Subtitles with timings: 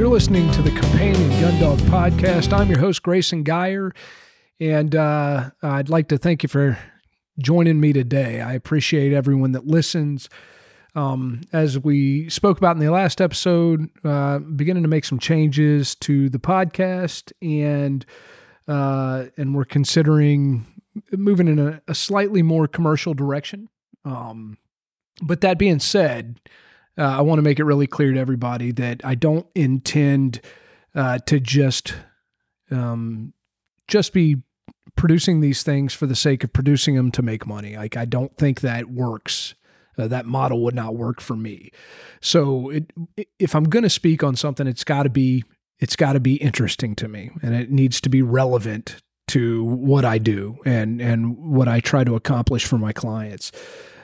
[0.00, 2.54] You're listening to the Companion Gun Dog Podcast.
[2.54, 3.92] I'm your host, Grayson Geyer,
[4.58, 6.78] and uh, I'd like to thank you for
[7.38, 8.40] joining me today.
[8.40, 10.30] I appreciate everyone that listens.
[10.94, 15.94] Um, as we spoke about in the last episode, uh, beginning to make some changes
[15.96, 18.06] to the podcast, and
[18.66, 20.64] uh, and we're considering
[21.12, 23.68] moving in a, a slightly more commercial direction.
[24.06, 24.56] Um,
[25.20, 26.40] but that being said,
[26.98, 30.40] uh, I want to make it really clear to everybody that I don't intend
[30.94, 31.94] uh, to just
[32.70, 33.32] um,
[33.88, 34.42] just be
[34.96, 37.76] producing these things for the sake of producing them to make money.
[37.76, 39.54] Like I don't think that works.
[39.98, 41.70] Uh, that model would not work for me.
[42.20, 42.92] So it,
[43.38, 45.44] if I'm going to speak on something, it's got to be
[45.78, 48.96] it's got to be interesting to me, and it needs to be relevant
[49.28, 53.52] to what I do and and what I try to accomplish for my clients.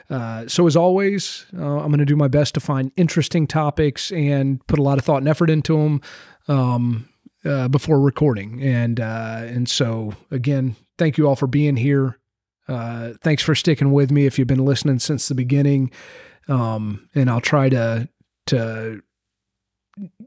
[0.09, 4.11] Uh, so, as always, uh, I'm going to do my best to find interesting topics
[4.11, 6.01] and put a lot of thought and effort into them
[6.47, 7.09] um,
[7.43, 8.61] uh, before recording.
[8.61, 12.19] And uh, and so, again, thank you all for being here.
[12.67, 15.91] Uh, thanks for sticking with me if you've been listening since the beginning.
[16.47, 18.07] Um, and I'll try to
[18.47, 19.01] to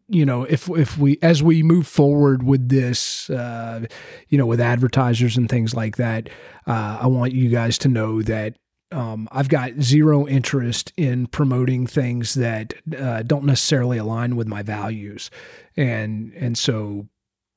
[0.08, 3.84] you know if if we as we move forward with this uh,
[4.28, 6.28] you know with advertisers and things like that
[6.66, 8.56] uh, i want you guys to know that
[8.92, 14.62] um, I've got zero interest in promoting things that uh, don't necessarily align with my
[14.62, 15.30] values,
[15.76, 17.06] and and so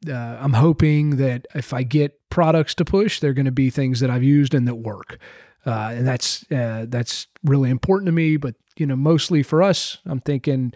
[0.08, 4.00] uh, I'm hoping that if I get products to push, they're going to be things
[4.00, 5.18] that I've used and that work,
[5.66, 8.38] uh, and that's uh, that's really important to me.
[8.38, 10.74] But you know, mostly for us, I'm thinking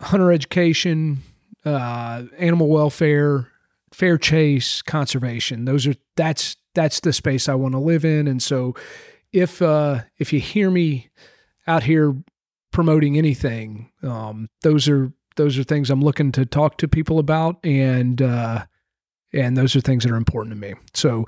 [0.00, 1.18] hunter education,
[1.64, 3.48] uh, animal welfare,
[3.92, 5.64] fair chase, conservation.
[5.64, 8.74] Those are that's that's the space I want to live in, and so
[9.32, 11.10] if uh, if you hear me
[11.66, 12.16] out here
[12.72, 17.64] promoting anything, um, those are those are things I'm looking to talk to people about,
[17.64, 18.64] and uh,
[19.32, 20.74] and those are things that are important to me.
[20.94, 21.26] So,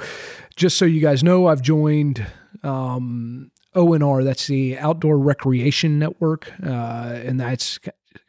[0.56, 2.26] just so you guys know, I've joined
[2.62, 4.24] um, ONR.
[4.24, 7.78] That's the Outdoor Recreation Network, uh, and that's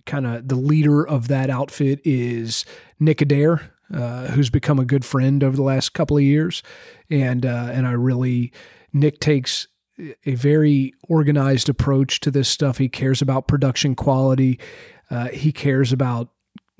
[0.06, 2.66] kind of the leader of that outfit is
[3.00, 6.64] Nick Adair, uh, who's become a good friend over the last couple of years,
[7.10, 8.52] and uh, and I really
[8.94, 9.68] Nick takes
[10.26, 12.78] a very organized approach to this stuff.
[12.78, 14.60] He cares about production quality.
[15.10, 16.30] Uh, he cares about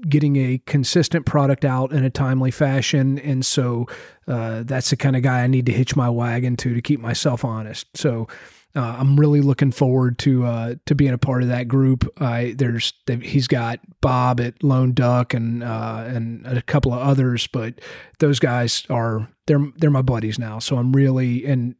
[0.10, 3.20] getting a consistent product out in a timely fashion.
[3.20, 3.88] And so
[4.28, 7.00] uh, that's the kind of guy I need to hitch my wagon to to keep
[7.00, 7.86] myself honest.
[7.96, 8.28] So
[8.76, 12.08] uh, I'm really looking forward to uh, to being a part of that group.
[12.18, 17.80] There's he's got Bob at Lone Duck and uh, and a couple of others, but
[18.20, 20.60] those guys are they're they're my buddies now.
[20.60, 21.76] So I'm really and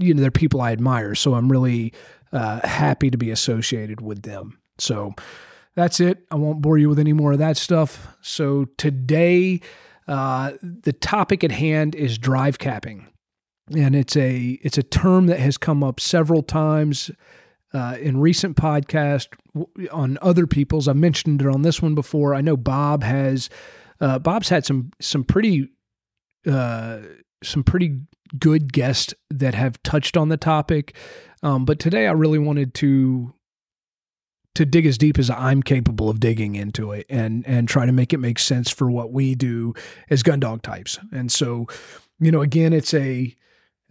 [0.00, 1.14] you know, they're people I admire.
[1.14, 1.92] So I'm really
[2.32, 4.58] uh, happy to be associated with them.
[4.78, 5.14] So
[5.74, 6.24] that's it.
[6.30, 8.08] I won't bore you with any more of that stuff.
[8.22, 9.60] So today,
[10.08, 13.06] uh, the topic at hand is drive capping,
[13.76, 17.10] and it's a it's a term that has come up several times
[17.72, 19.28] uh, in recent podcasts
[19.92, 20.88] on other people's.
[20.88, 22.34] I mentioned it on this one before.
[22.34, 23.48] I know Bob has
[24.00, 25.68] uh, Bob's had some some pretty
[26.46, 26.98] uh,
[27.44, 28.00] some pretty
[28.38, 30.94] good guests that have touched on the topic.
[31.42, 33.34] Um, but today I really wanted to
[34.56, 37.92] to dig as deep as I'm capable of digging into it and and try to
[37.92, 39.74] make it make sense for what we do
[40.10, 40.98] as gun dog types.
[41.12, 41.66] And so,
[42.18, 43.34] you know, again, it's a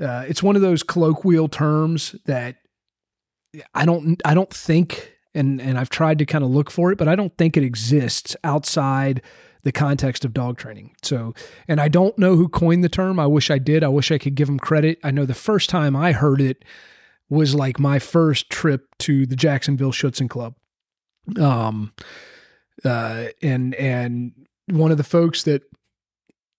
[0.02, 2.58] uh, it's one of those colloquial terms that
[3.74, 6.98] I don't I don't think and and I've tried to kind of look for it,
[6.98, 9.22] but I don't think it exists outside
[9.64, 10.96] the context of dog training.
[11.04, 11.34] So,
[11.68, 13.20] and I don't know who coined the term.
[13.20, 13.84] I wish I did.
[13.84, 15.00] I wish I could give him credit.
[15.04, 16.64] I know the first time I heard it
[17.30, 20.56] was like my first trip to the Jacksonville Schutzhund Club.
[21.40, 21.94] Um,
[22.84, 24.32] uh, and and
[24.68, 25.64] one of the folks that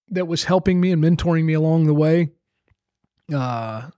[0.09, 2.31] that was helping me and mentoring me along the way,
[3.34, 3.91] uh,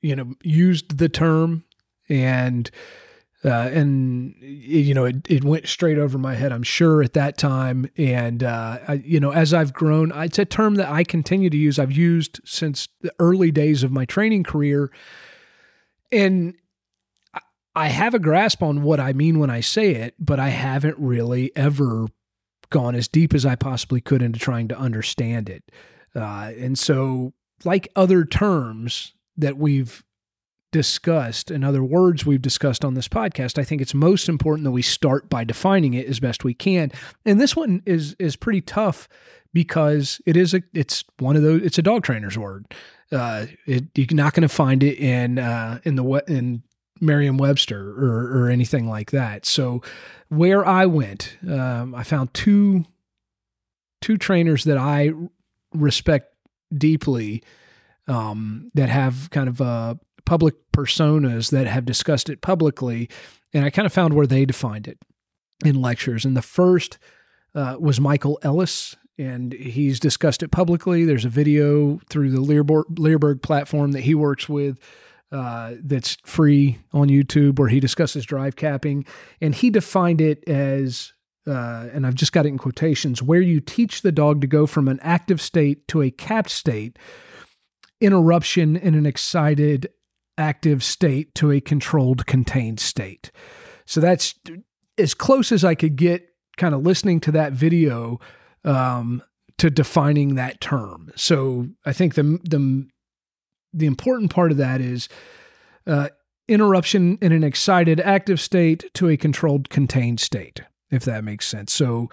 [0.00, 1.64] you know, used the term
[2.08, 2.70] and
[3.46, 7.38] uh, and you know it, it went straight over my head i'm sure at that
[7.38, 7.88] time.
[7.96, 11.56] And uh, I, you know as i've grown it's a term that i continue to
[11.56, 11.78] use.
[11.78, 14.90] I've used since the early days of my training career.
[16.12, 16.54] And
[17.74, 20.96] i have a grasp on what i mean when i say it but i haven't
[20.98, 22.06] really ever
[22.70, 25.64] gone as deep as i possibly could into trying to understand it.
[26.14, 27.32] Uh, and so
[27.64, 30.02] like other terms that we've
[30.76, 34.72] discussed and other words we've discussed on this podcast, I think it's most important that
[34.72, 36.92] we start by defining it as best we can.
[37.24, 39.08] And this one is is pretty tough
[39.54, 42.66] because it is a it's one of those it's a dog trainer's word.
[43.10, 46.62] Uh, it, you're not going to find it in uh, in the in
[47.00, 49.46] Merriam Webster or, or anything like that.
[49.46, 49.80] So
[50.28, 52.84] where I went, um, I found two
[54.02, 55.12] two trainers that I
[55.72, 56.34] respect
[56.76, 57.42] deeply
[58.08, 59.94] um, that have kind of uh,
[60.26, 63.08] public personas that have discussed it publicly,
[63.54, 64.98] and I kind of found where they defined it
[65.64, 66.26] in lectures.
[66.26, 66.98] And the first
[67.54, 71.06] uh, was Michael Ellis, and he's discussed it publicly.
[71.06, 74.78] There's a video through the Leerburg, Leerburg platform that he works with
[75.32, 79.06] uh, that's free on YouTube where he discusses drive capping.
[79.40, 81.14] And he defined it as,
[81.46, 84.66] uh, and I've just got it in quotations, where you teach the dog to go
[84.66, 86.98] from an active state to a capped state,
[88.00, 89.88] interruption in an excited
[90.38, 93.30] active state to a controlled contained state.
[93.86, 94.34] So that's
[94.98, 98.18] as close as I could get kind of listening to that video
[98.64, 99.22] um,
[99.58, 101.12] to defining that term.
[101.16, 102.88] So I think the the
[103.72, 105.08] the important part of that is
[105.86, 106.08] uh,
[106.48, 111.72] interruption in an excited active state to a controlled contained state, if that makes sense.
[111.72, 112.08] So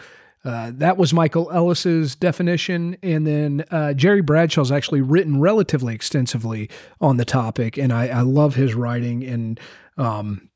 [0.45, 6.69] uh, that was Michael Ellis's definition, and then uh, Jerry Bradshaw's actually written relatively extensively
[6.99, 9.59] on the topic, and I, I love his writing and
[9.97, 10.49] um,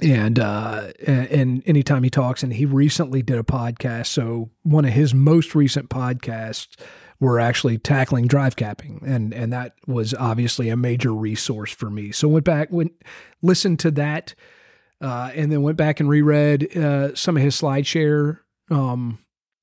[0.00, 4.06] and uh, and anytime he talks, and he recently did a podcast.
[4.06, 6.76] So one of his most recent podcasts
[7.18, 12.12] were actually tackling drive capping, and and that was obviously a major resource for me.
[12.12, 12.92] So went back, went
[13.42, 14.36] listened to that,
[15.00, 18.38] uh, and then went back and reread uh, some of his SlideShare
[18.70, 19.18] um,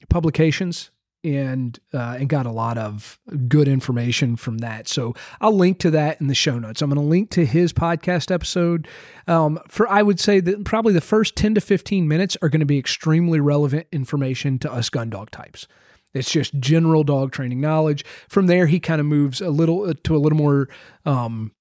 [0.10, 0.92] publications
[1.24, 4.88] and uh, and got a lot of good information from that.
[4.88, 6.82] So I'll link to that in the show notes.
[6.82, 8.88] I'm going to link to his podcast episode.
[9.28, 12.62] Um, for I would say that probably the first 10 to 15 minutes are going
[12.62, 15.68] to be extremely relevant information to us gun dog types.
[16.14, 18.04] It's just general dog training knowledge.
[18.28, 20.68] From there, he kind of moves a little uh, to a little more
[21.06, 21.54] um,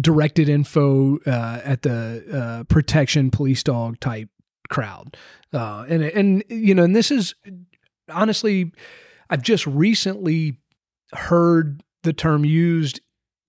[0.00, 4.28] directed info uh, at the uh, protection police dog type
[4.68, 5.16] crowd.
[5.52, 7.34] Uh, and and you know, and this is
[8.08, 8.72] honestly,
[9.30, 10.58] I've just recently
[11.12, 13.00] heard the term used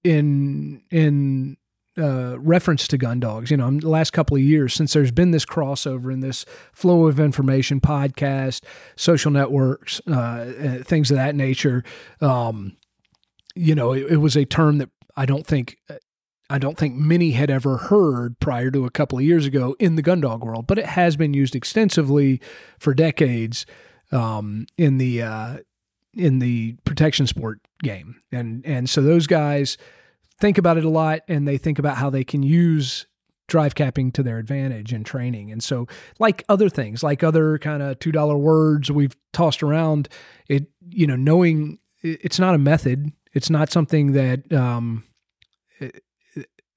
[0.03, 1.57] in in
[1.97, 3.51] uh, reference to gun dogs.
[3.51, 6.45] You know, in the last couple of years since there's been this crossover and this
[6.73, 8.63] flow of information, podcast,
[8.95, 11.83] social networks, uh, uh, things of that nature.
[12.21, 12.77] Um,
[13.55, 15.77] you know, it, it, was a term that I don't think.
[16.49, 19.95] I don't think many had ever heard prior to a couple of years ago in
[19.95, 22.39] the gun dog world, but it has been used extensively
[22.79, 23.65] for decades
[24.11, 25.57] um, in the uh,
[26.13, 29.77] in the protection sport game, and and so those guys
[30.39, 33.07] think about it a lot, and they think about how they can use
[33.47, 35.51] drive capping to their advantage in training.
[35.51, 35.87] And so,
[36.19, 40.09] like other things, like other kind of two dollar words we've tossed around,
[40.47, 45.03] it you know knowing it's not a method, it's not something that um,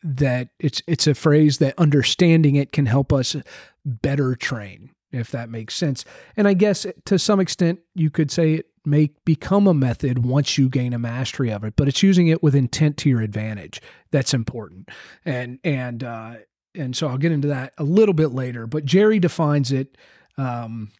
[0.02, 3.36] that it's it's a phrase that understanding it can help us
[3.84, 6.04] better train if that makes sense.
[6.36, 10.58] And I guess to some extent, you could say it may become a method once
[10.58, 13.80] you gain a mastery of it, but it's using it with intent to your advantage.
[14.10, 14.90] That's important.
[15.24, 16.34] And, and, uh,
[16.74, 19.96] and so I'll get into that a little bit later, but Jerry defines it.
[20.36, 20.90] Um,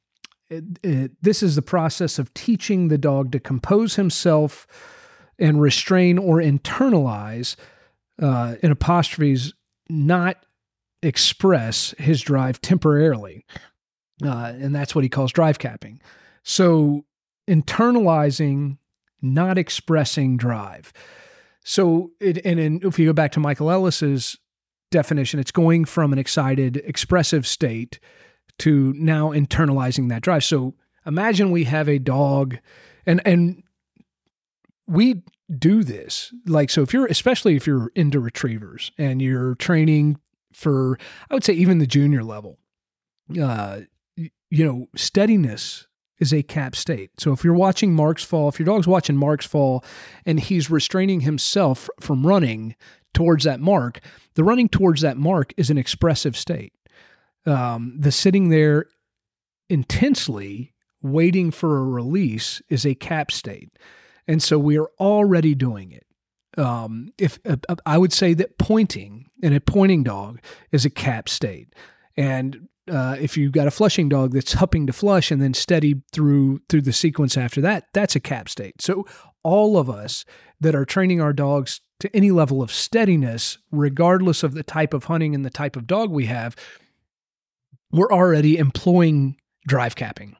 [0.49, 4.67] it, it, this is the process of teaching the dog to compose himself
[5.39, 7.55] and restrain or internalize,
[8.21, 9.55] uh, in apostrophes,
[9.89, 10.45] not
[11.03, 13.45] express his drive temporarily
[14.25, 16.01] uh, and that's what he calls drive capping.
[16.43, 17.05] So
[17.49, 18.79] internalizing,
[19.23, 20.93] not expressing drive.
[21.65, 24.37] So it, and in, if you go back to Michael Ellis's
[24.91, 28.01] definition, it's going from an excited, expressive state
[28.61, 30.45] to now internalizing that drive.
[30.45, 30.75] So
[31.07, 32.59] imagine we have a dog,
[33.07, 33.63] and and
[34.87, 35.23] we
[35.57, 40.19] do this like so if you're especially if you're into retrievers and you're training
[40.53, 40.99] for
[41.31, 42.59] I would say even the junior level.
[43.41, 43.81] Uh,
[44.17, 45.87] you know, steadiness
[46.19, 47.11] is a cap state.
[47.19, 49.85] So if you're watching Marks fall, if your dog's watching Marks fall
[50.27, 52.75] and he's restraining himself from running
[53.15, 54.01] towards that mark,
[54.35, 56.73] the running towards that mark is an expressive state.
[57.47, 58.87] Um, the sitting there
[59.69, 63.71] intensely waiting for a release is a cap state.
[64.29, 66.05] And so we are already doing it.
[66.57, 67.57] Um, if uh,
[67.87, 71.75] I would say that pointing and a pointing dog is a cap state.
[72.17, 76.03] And uh, if you've got a flushing dog that's hupping to flush and then steady
[76.13, 78.83] through through the sequence after that, that's a cap state.
[78.83, 79.07] So
[79.43, 80.25] all of us
[80.61, 85.05] that are training our dogs to any level of steadiness, regardless of the type of
[85.05, 86.55] hunting and the type of dog we have,
[87.91, 90.37] we're already employing drive capping.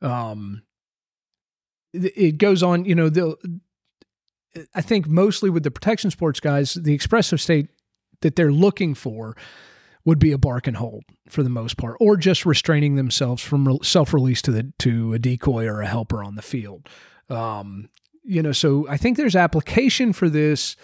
[0.00, 0.62] Um,
[1.92, 3.36] it goes on, you know, the
[4.74, 7.68] I think mostly with the protection sports guys, the expressive state
[8.20, 9.36] that they're looking for
[10.04, 13.78] would be a bark and hold for the most part, or just restraining themselves from
[13.82, 16.88] self release to the to a decoy or a helper on the field.
[17.28, 17.90] Um,
[18.24, 20.76] you know, so I think there's application for this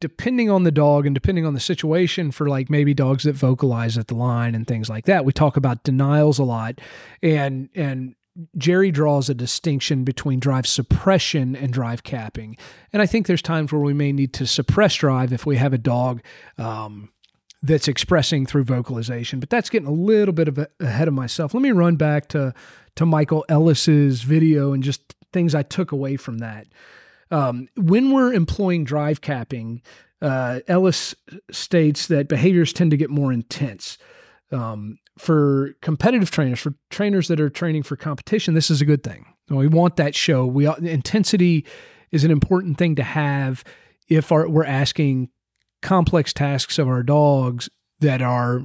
[0.00, 3.96] depending on the dog and depending on the situation for like maybe dogs that vocalize
[3.96, 5.24] at the line and things like that.
[5.24, 6.80] We talk about denials a lot
[7.22, 8.16] and and
[8.56, 12.56] Jerry draws a distinction between drive suppression and drive capping.
[12.92, 15.72] And I think there's times where we may need to suppress drive if we have
[15.72, 16.22] a dog
[16.56, 17.10] um,
[17.62, 19.38] that's expressing through vocalization.
[19.38, 21.52] But that's getting a little bit of a, ahead of myself.
[21.52, 22.54] Let me run back to
[22.96, 26.66] to Michael Ellis's video and just things I took away from that.
[27.30, 29.80] Um, when we're employing drive capping,
[30.20, 31.14] uh, Ellis
[31.50, 33.96] states that behaviors tend to get more intense.
[34.50, 39.02] Um, for competitive trainers, for trainers that are training for competition, this is a good
[39.02, 39.26] thing.
[39.48, 40.46] We want that show.
[40.46, 41.66] We intensity
[42.10, 43.64] is an important thing to have
[44.08, 45.28] if our, we're asking
[45.82, 47.68] complex tasks of our dogs
[48.00, 48.62] that are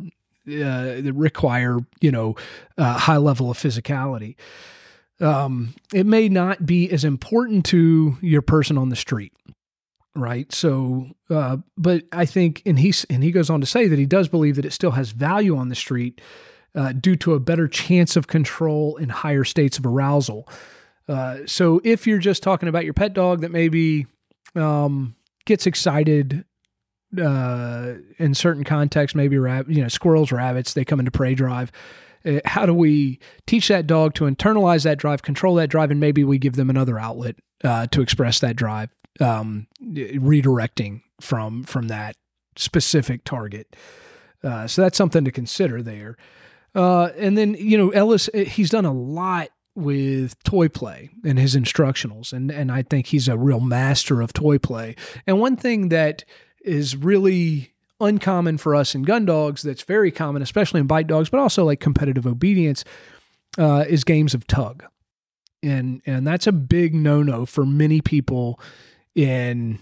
[0.47, 2.35] uh, that require you know
[2.77, 4.35] a high level of physicality
[5.19, 9.33] um, it may not be as important to your person on the street
[10.19, 10.51] right?
[10.53, 14.05] So uh, but i think and he's and he goes on to say that he
[14.05, 16.21] does believe that it still has value on the street
[16.75, 20.47] uh, due to a better chance of control in higher states of arousal.
[21.07, 24.05] Uh, so if you're just talking about your pet dog that maybe
[24.55, 26.45] um, gets excited
[27.21, 31.71] uh, in certain contexts maybe rab- you know squirrels rabbits they come into prey drive
[32.25, 35.99] uh, how do we teach that dog to internalize that drive, control that drive, and
[35.99, 41.87] maybe we give them another outlet uh, to express that drive, um, redirecting from from
[41.87, 42.15] that
[42.55, 43.75] specific target.
[44.43, 46.17] Uh, so that's something to consider there.
[46.75, 51.37] Uh, and then you know Ellis, uh, he's done a lot with toy play and
[51.37, 54.95] his instructionals, and and I think he's a real master of toy play.
[55.25, 56.23] And one thing that
[56.63, 61.29] is really uncommon for us in gun dogs that's very common, especially in bite dogs,
[61.29, 62.83] but also like competitive obedience,
[63.57, 64.83] uh, is games of tug.
[65.63, 68.59] And and that's a big no-no for many people
[69.17, 69.79] in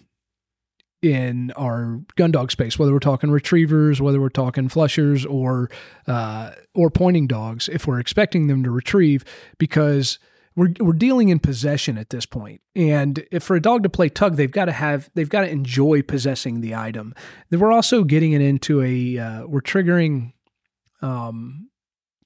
[1.01, 5.70] in our gun dog space, whether we're talking retrievers, whether we're talking flushers or
[6.08, 9.24] uh, or pointing dogs, if we're expecting them to retrieve,
[9.60, 10.18] because
[10.56, 12.62] we're we're dealing in possession at this point.
[12.75, 15.50] And if for a dog to play tug, they've got to have they've got to
[15.50, 17.13] enjoy possessing the item.
[17.50, 20.34] Then we're also getting it into a uh, we're triggering
[21.01, 21.70] um,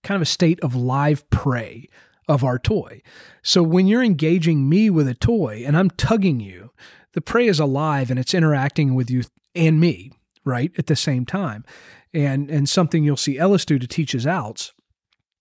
[0.04, 1.89] kind of a state of live prey
[2.30, 3.01] of our toy.
[3.42, 6.70] So when you're engaging me with a toy and I'm tugging you,
[7.13, 9.24] the prey is alive and it's interacting with you
[9.56, 10.12] and me,
[10.46, 10.72] right?
[10.78, 11.66] At the same time.
[12.13, 14.74] And and something you'll see Ellis do to teach his outs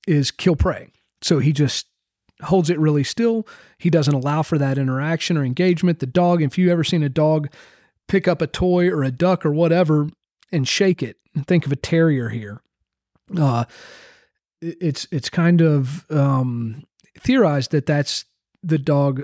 [0.07, 0.93] is kill prey.
[1.23, 1.87] So he just
[2.43, 3.47] holds it really still.
[3.79, 5.99] He doesn't allow for that interaction or engagement.
[5.99, 7.49] The dog, if you've ever seen a dog
[8.07, 10.09] pick up a toy or a duck or whatever
[10.53, 12.61] and shake it, think of a terrier here.
[13.37, 13.65] Uh,
[14.61, 16.85] it's it's kind of um,
[17.19, 18.25] theorized that that's
[18.63, 19.23] the dog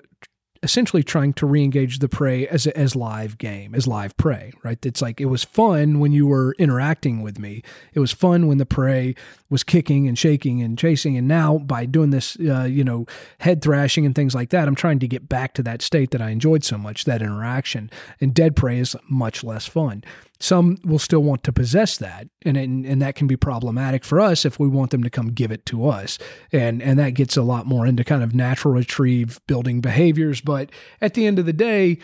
[0.65, 4.85] essentially trying to re-engage the prey as as live game, as live prey, right?
[4.85, 7.63] It's like it was fun when you were interacting with me.
[7.93, 9.15] It was fun when the prey
[9.51, 11.17] was kicking and shaking and chasing.
[11.17, 13.07] And now by doing this, uh, you know,
[13.39, 16.23] head thrashing and things like that, I'm trying to get back to that state that
[16.23, 17.91] I enjoyed so much, that interaction.
[18.21, 20.03] And dead prey is much less fun.
[20.45, 24.21] Some will still want to possess that, and, and and that can be problematic for
[24.21, 26.19] us if we want them to come give it to us,
[26.53, 30.43] and and that gets a lot more into kind of natural retrieve building behaviors.
[30.43, 30.69] But
[31.01, 31.97] at the end of the day,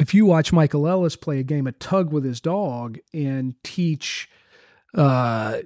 [0.00, 4.28] if you watch Michael Ellis play a game of tug with his dog and teach
[4.96, 5.58] uh,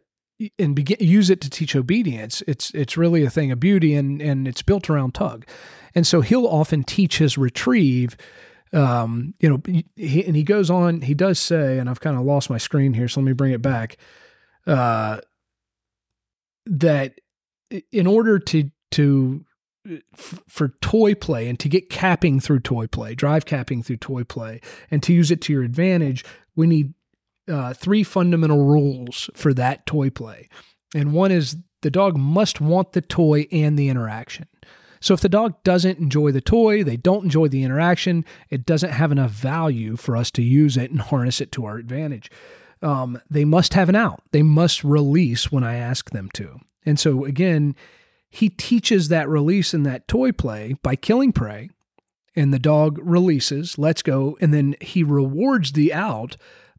[0.59, 4.21] and begin use it to teach obedience it's it's really a thing of beauty and
[4.21, 5.47] and it's built around tug
[5.95, 8.19] and so he'll often teach his retrieve
[8.73, 9.63] um, you know,
[9.97, 12.95] he, and he goes on, he does say, and I've kind of lost my screen
[12.95, 13.97] here, so let me bring it back.
[14.67, 15.21] Uh,
[16.67, 17.21] that
[17.93, 19.45] in order to to
[20.15, 24.25] f- for toy play and to get capping through toy play, drive capping through toy
[24.25, 26.25] play, and to use it to your advantage,
[26.57, 26.95] we need
[27.49, 30.49] uh, three fundamental rules for that toy play.
[30.95, 34.49] And one is the dog must want the toy and the interaction.
[35.00, 38.91] So if the dog doesn't enjoy the toy, they don't enjoy the interaction, it doesn't
[38.91, 42.31] have enough value for us to use it and harness it to our advantage.
[42.83, 44.23] Um, they must have an out.
[44.33, 46.61] They must release when I ask them to.
[46.85, 47.75] And so again,
[48.29, 51.71] he teaches that release in that toy play by killing prey,
[52.35, 56.37] and the dog releases, lets go, and then he rewards the out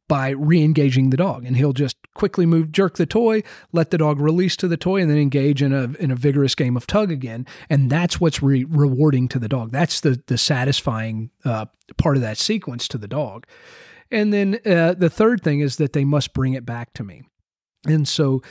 [0.07, 4.19] by re-engaging the dog and he'll just quickly move jerk the toy let the dog
[4.19, 7.11] release to the toy and then engage in a in a vigorous game of tug
[7.11, 11.65] again and that's what's re- rewarding to the dog that's the the satisfying uh,
[11.97, 13.45] part of that sequence to the dog
[14.11, 17.23] And then uh, the third thing is that they must bring it back to me.
[17.85, 18.41] And so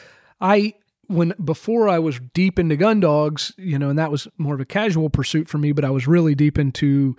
[0.40, 0.74] I
[1.08, 4.60] when before I was deep into gun dogs, you know, and that was more of
[4.60, 7.16] a casual pursuit for me, but I was really deep into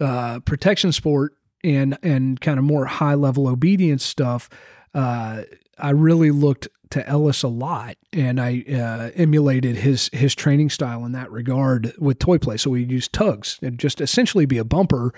[0.00, 4.48] uh, protection sport and and kind of more high level obedience stuff.
[4.94, 5.42] Uh,
[5.78, 11.04] I really looked to Ellis a lot, and I uh, emulated his his training style
[11.04, 12.56] in that regard with toy play.
[12.56, 15.12] So we used tugs and just essentially be a bumper.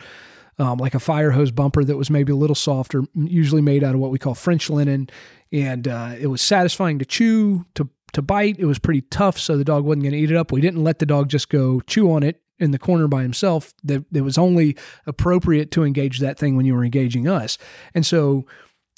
[0.58, 3.94] Um, like a fire hose bumper that was maybe a little softer, usually made out
[3.94, 5.08] of what we call French linen,
[5.50, 8.58] and uh, it was satisfying to chew, to to bite.
[8.58, 10.52] It was pretty tough, so the dog wasn't going to eat it up.
[10.52, 13.72] We didn't let the dog just go chew on it in the corner by himself.
[13.82, 14.76] That it was only
[15.06, 17.56] appropriate to engage that thing when you were engaging us,
[17.94, 18.44] and so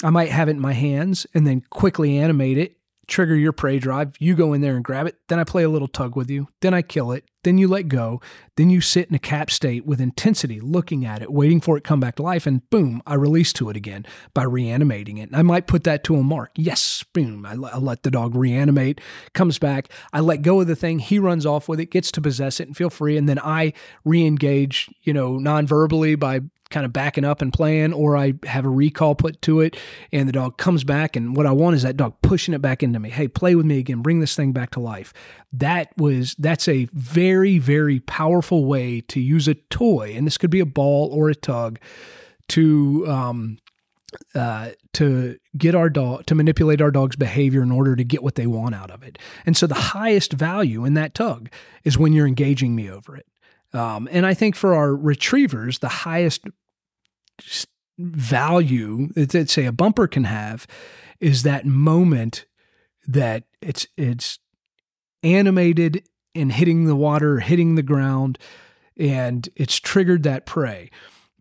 [0.03, 2.77] I might have it in my hands and then quickly animate it
[3.13, 5.69] trigger your prey drive, you go in there and grab it, then I play a
[5.69, 8.21] little tug with you, then I kill it, then you let go,
[8.57, 11.81] then you sit in a cap state with intensity, looking at it, waiting for it
[11.81, 15.29] to come back to life, and boom, I release to it again by reanimating it.
[15.29, 16.53] And I might put that to a mark.
[16.55, 19.01] Yes, boom, I, I let the dog reanimate,
[19.35, 22.21] comes back, I let go of the thing, he runs off with it, gets to
[22.21, 23.73] possess it and feel free, and then I
[24.05, 26.41] re-engage, you know, non-verbally by
[26.73, 29.77] kind of backing up and playing, or I have a recall put to it
[30.11, 31.15] and the dog comes back.
[31.15, 33.11] And what I want is that dog pushing it back into me.
[33.11, 35.13] Hey, play with me again, bring this thing back to life.
[35.53, 40.15] That was, that's a very, very powerful way to use a toy.
[40.17, 41.79] And this could be a ball or a tug
[42.49, 43.59] to, um,
[44.35, 48.35] uh, to get our dog to manipulate our dog's behavior in order to get what
[48.35, 49.19] they want out of it.
[49.47, 51.49] And so the highest value in that tug
[51.85, 53.27] is when you're engaging me over it.
[53.73, 56.47] Um, and I think for our retrievers, the highest
[57.99, 60.67] value that say a bumper can have
[61.21, 62.47] is that moment
[63.07, 64.39] that it's it's
[65.23, 68.39] animated and hitting the water, hitting the ground,
[68.97, 70.91] and it's triggered that prey.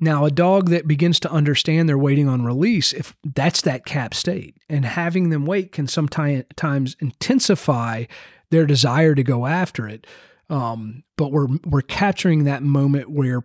[0.03, 4.15] Now, a dog that begins to understand they're waiting on release, if that's that cap
[4.15, 8.06] state, and having them wait can sometimes intensify
[8.49, 10.08] their desire to go after it.
[10.49, 13.43] Um, but we're we're capturing that moment where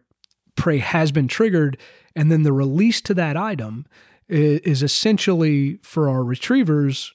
[0.56, 1.78] prey has been triggered,
[2.14, 3.86] and then the release to that item
[4.28, 7.12] is, is essentially for our retrievers.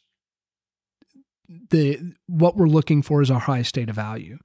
[1.69, 4.37] The what we're looking for is our highest state of value.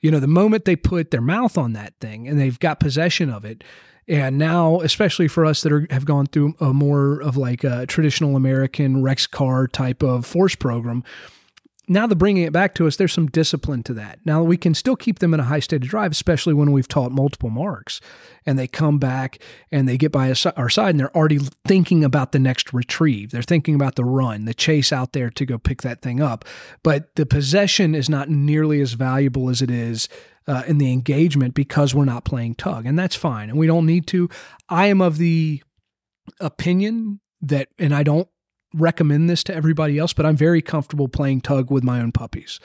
[0.00, 3.30] You know, the moment they put their mouth on that thing and they've got possession
[3.30, 3.64] of it,
[4.08, 7.86] and now, especially for us that are, have gone through a more of like a
[7.86, 11.04] traditional American Rex Carr type of force program,
[11.90, 14.20] now the bringing it back to us, there's some discipline to that.
[14.24, 16.86] Now we can still keep them in a high state of drive, especially when we've
[16.86, 18.00] taught multiple marks
[18.46, 22.30] and they come back and they get by our side and they're already thinking about
[22.30, 23.32] the next retrieve.
[23.32, 26.44] They're thinking about the run, the chase out there to go pick that thing up.
[26.84, 30.08] But the possession is not nearly as valuable as it is
[30.46, 33.50] uh, in the engagement because we're not playing tug, and that's fine.
[33.50, 34.28] And we don't need to.
[34.68, 35.60] I am of the
[36.38, 38.28] opinion that, and I don't
[38.74, 42.60] recommend this to everybody else, but I'm very comfortable playing tug with my own puppies.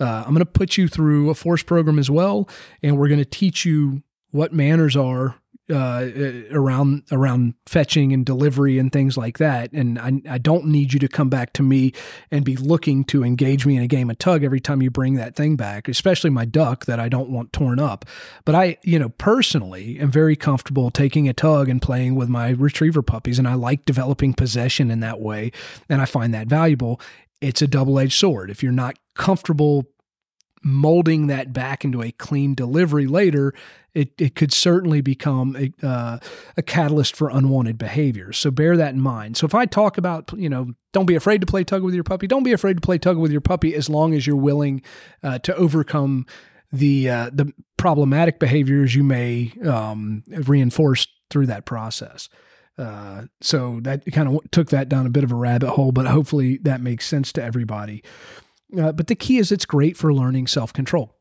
[0.00, 2.48] Uh, I'm going to put you through a force program as well,
[2.82, 5.36] and we're going to teach you what manners are
[5.70, 6.08] uh,
[6.50, 9.72] around around fetching and delivery and things like that.
[9.72, 11.92] And I, I don't need you to come back to me
[12.30, 15.14] and be looking to engage me in a game of tug every time you bring
[15.14, 18.04] that thing back, especially my duck that I don't want torn up.
[18.44, 22.50] But I, you know, personally am very comfortable taking a tug and playing with my
[22.50, 25.52] retriever puppies, and I like developing possession in that way,
[25.88, 27.00] and I find that valuable.
[27.40, 28.50] It's a double edged sword.
[28.50, 29.86] If you're not comfortable
[30.62, 33.52] molding that back into a clean delivery later,
[33.94, 36.18] it, it could certainly become a, uh,
[36.56, 38.38] a catalyst for unwanted behaviors.
[38.38, 39.36] So bear that in mind.
[39.36, 42.04] So if I talk about, you know, don't be afraid to play tug with your
[42.04, 44.82] puppy, don't be afraid to play tug with your puppy as long as you're willing
[45.22, 46.26] uh, to overcome
[46.72, 52.30] the uh, the problematic behaviors you may um, reinforce through that process.
[52.78, 56.06] Uh, so that kind of took that down a bit of a rabbit hole, but
[56.06, 58.02] hopefully that makes sense to everybody.
[58.78, 61.16] Uh, but the key is it's great for learning self control.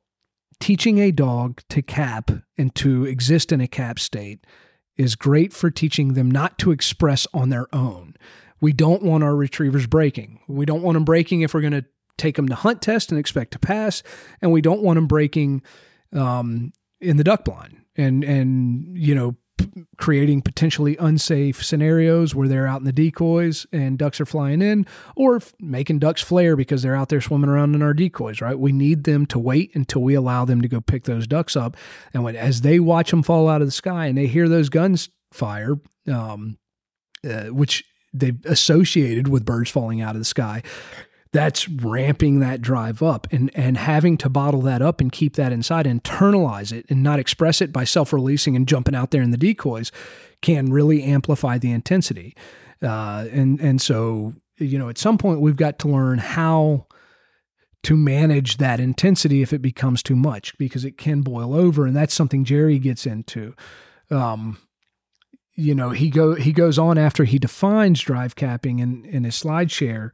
[0.59, 4.45] Teaching a dog to cap and to exist in a cap state
[4.95, 8.15] is great for teaching them not to express on their own.
[8.59, 10.39] We don't want our retrievers breaking.
[10.47, 11.85] We don't want them breaking if we're going to
[12.17, 14.03] take them to hunt test and expect to pass,
[14.41, 15.63] and we don't want them breaking
[16.13, 19.35] um, in the duck blind and and you know
[19.97, 24.85] creating potentially unsafe scenarios where they're out in the decoys and ducks are flying in,
[25.15, 28.57] or making ducks flare because they're out there swimming around in our decoys, right?
[28.57, 31.77] We need them to wait until we allow them to go pick those ducks up.
[32.13, 34.69] And when, as they watch them fall out of the sky and they hear those
[34.69, 35.75] guns fire,
[36.11, 36.57] um,
[37.27, 40.63] uh, which they've associated with birds falling out of the sky,
[41.33, 45.51] that's ramping that drive up and and having to bottle that up and keep that
[45.51, 49.37] inside internalize it and not express it by self-releasing and jumping out there in the
[49.37, 49.91] decoys
[50.41, 52.35] can really amplify the intensity.
[52.81, 56.85] Uh, and and so you know, at some point we've got to learn how
[57.83, 61.95] to manage that intensity if it becomes too much because it can boil over, and
[61.95, 63.55] that's something Jerry gets into.
[64.11, 64.57] Um,
[65.55, 69.35] you know, he go he goes on after he defines drive capping in in his
[69.35, 70.13] slide share.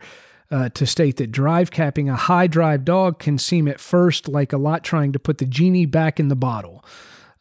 [0.49, 4.53] Uh, to state that drive capping a high drive dog can seem at first like
[4.53, 6.85] a lot trying to put the genie back in the bottle.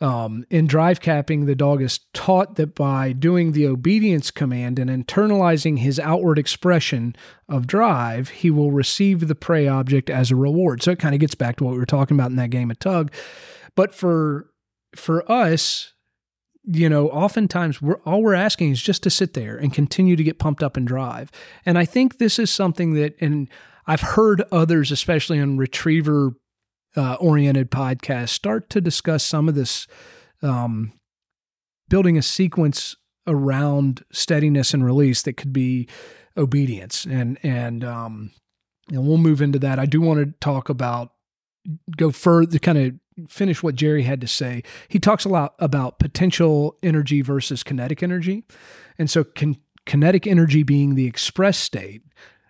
[0.01, 4.91] Um, in drive capping, the dog is taught that by doing the obedience command and
[4.91, 7.17] internalizing his outward expression
[7.49, 10.83] of drive, he will receive the prey object as a reward.
[10.83, 12.71] So it kind of gets back to what we were talking about in that game
[12.71, 13.13] of tug.
[13.75, 14.51] But for
[14.95, 15.93] for us,
[16.67, 20.25] you know, oftentimes we're all we're asking is just to sit there and continue to
[20.25, 21.31] get pumped up and drive.
[21.65, 23.49] And I think this is something that, and
[23.87, 26.35] I've heard others, especially on retriever
[26.97, 29.87] uh, oriented podcast start to discuss some of this
[30.43, 30.93] um,
[31.89, 32.97] building a sequence
[33.29, 35.89] around steadiness and release that could be
[36.37, 38.31] obedience and and um,
[38.89, 39.79] and we'll move into that.
[39.79, 41.13] I do want to talk about
[41.97, 42.95] go further kind of
[43.29, 44.63] finish what Jerry had to say.
[44.89, 48.45] He talks a lot about potential energy versus kinetic energy.
[48.99, 49.25] And so
[49.87, 52.03] kinetic energy being the express state,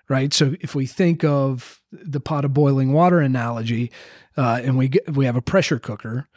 [0.09, 0.33] right?
[0.33, 3.93] So if we think of the pot of boiling water analogy,
[4.37, 6.29] uh, and we get, we have a pressure cooker.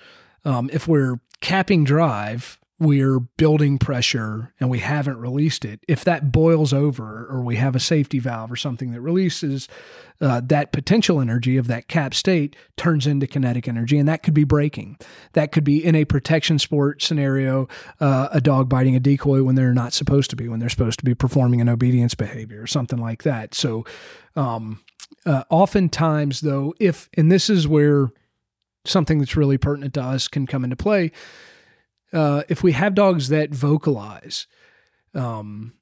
[0.46, 5.82] Um, if we're capping drive, we're building pressure and we haven't released it.
[5.88, 9.68] If that boils over, or we have a safety valve or something that releases
[10.22, 14.34] uh, that potential energy of that cap state, turns into kinetic energy, and that could
[14.34, 14.98] be breaking.
[15.34, 17.68] That could be in a protection sport scenario,
[18.00, 21.00] uh, a dog biting a decoy when they're not supposed to be, when they're supposed
[21.00, 23.54] to be performing an obedience behavior or something like that.
[23.54, 23.86] So,
[24.36, 24.82] um,
[25.26, 28.10] uh, oftentimes, though, if, and this is where
[28.86, 31.12] something that's really pertinent to us can come into play,
[32.14, 34.48] uh, if we have dogs that vocalize,
[35.14, 35.74] um,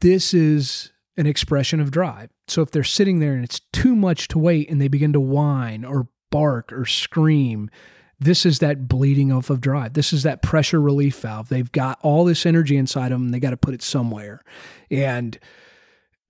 [0.00, 2.30] this is an expression of drive.
[2.48, 5.20] So if they're sitting there and it's too much to wait and they begin to
[5.20, 7.70] whine or bark or scream,
[8.18, 9.94] this is that bleeding off of drive.
[9.94, 11.48] This is that pressure relief valve.
[11.48, 13.30] They've got all this energy inside them.
[13.30, 14.42] They got to put it somewhere.
[14.90, 15.38] And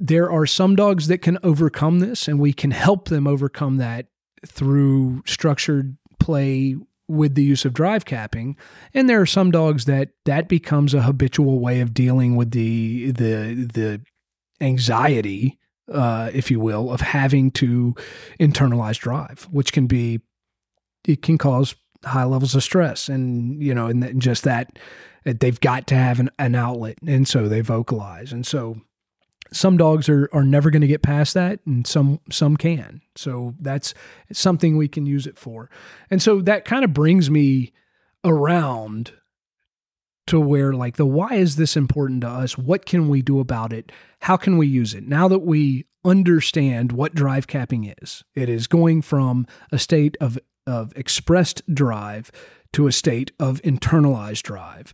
[0.01, 4.07] there are some dogs that can overcome this, and we can help them overcome that
[4.45, 6.77] through structured play
[7.13, 8.57] with the use of drive capping
[8.95, 13.11] and there are some dogs that that becomes a habitual way of dealing with the
[13.13, 14.01] the the
[14.61, 15.59] anxiety
[15.93, 17.95] uh, if you will of having to
[18.41, 20.21] internalize drive which can be
[21.07, 24.79] it can cause high levels of stress and you know and just that
[25.25, 28.33] they've got to have an, an outlet and so they vocalize.
[28.33, 28.81] And so
[29.53, 33.01] some dogs are are never going to get past that and some some can.
[33.17, 33.95] So that's
[34.33, 35.71] something we can use it for.
[36.11, 37.73] And so that kind of brings me
[38.25, 39.13] around
[40.27, 42.57] to where like the why is this important to us?
[42.57, 43.93] What can we do about it?
[44.21, 45.07] How can we use it?
[45.07, 50.39] Now that we understand what drive capping is it is going from a state of
[50.67, 52.31] of expressed drive
[52.73, 54.93] to a state of internalized drive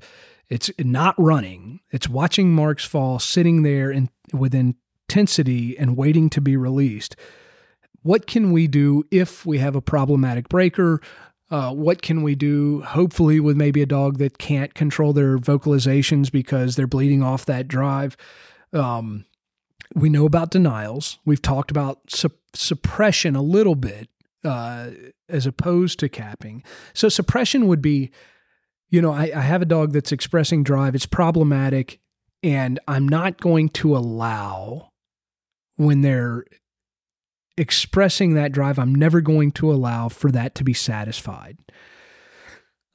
[0.49, 1.81] it's not running.
[1.91, 7.17] It's watching marks fall, sitting there in, with intensity and waiting to be released.
[8.03, 11.01] What can we do if we have a problematic breaker?
[11.51, 16.31] Uh, what can we do, hopefully, with maybe a dog that can't control their vocalizations
[16.31, 18.17] because they're bleeding off that drive?
[18.73, 19.25] Um,
[19.95, 21.19] we know about denials.
[21.25, 24.09] We've talked about su- suppression a little bit
[24.45, 24.91] uh,
[25.29, 26.63] as opposed to capping.
[26.93, 28.11] So, suppression would be
[28.91, 30.95] you know, I, I have a dog that's expressing drive.
[30.95, 32.01] It's problematic.
[32.43, 34.91] And I'm not going to allow
[35.77, 36.45] when they're
[37.59, 41.59] expressing that drive, I'm never going to allow for that to be satisfied.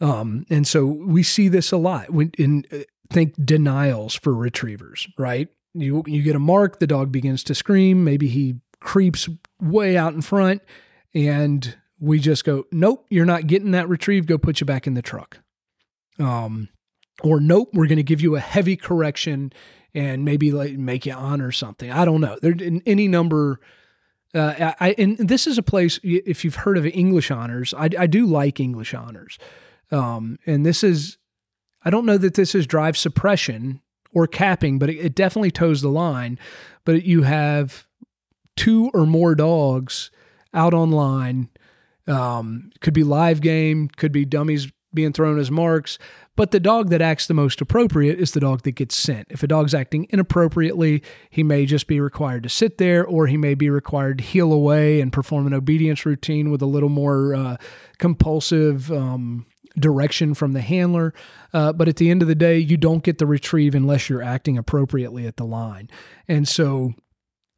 [0.02, 2.80] Um, and so we see this a lot when in uh,
[3.10, 5.50] think denials for retrievers, right?
[5.74, 9.30] You you get a mark, the dog begins to scream, maybe he creeps
[9.62, 10.62] way out in front,
[11.14, 14.94] and we just go, Nope, you're not getting that retrieve, go put you back in
[14.94, 15.40] the truck.
[16.19, 16.69] Um,
[17.21, 19.54] or nope, we're going to give you a heavy correction
[19.93, 21.91] and maybe like make you honor something.
[21.91, 22.38] I don't know.
[22.41, 23.60] There any number.
[24.34, 28.08] Uh, I and this is a place if you've heard of English honors, I, I
[28.08, 29.38] do like English honors,
[29.91, 31.19] um, and this is
[31.84, 35.82] I don't know that this is drive suppression or capping, but it, it definitely toes
[35.82, 36.39] the line.
[36.84, 37.86] But you have
[38.56, 40.10] two or more dogs
[40.52, 41.49] out online.
[42.08, 45.98] Um, could be live game, could be dummies being thrown as marks.
[46.36, 49.28] But the dog that acts the most appropriate is the dog that gets sent.
[49.30, 53.38] If a dog's acting inappropriately, he may just be required to sit there, or he
[53.38, 57.36] may be required to heel away and perform an obedience routine with a little more
[57.36, 57.58] uh,
[58.00, 59.46] compulsive um,
[59.78, 61.14] direction from the handler.
[61.54, 64.24] Uh, but at the end of the day, you don't get the retrieve unless you're
[64.24, 65.88] acting appropriately at the line.
[66.28, 66.94] And so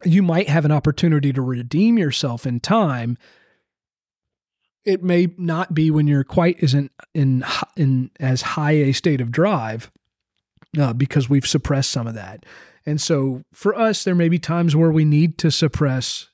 [0.04, 3.18] you might have an opportunity to redeem yourself in time.
[4.86, 7.44] It may not be when you're quite isn't in
[7.76, 9.92] in as high a state of drive
[10.80, 12.46] uh, because we've suppressed some of that.
[12.86, 16.30] And so for us, there may be times where we need to suppress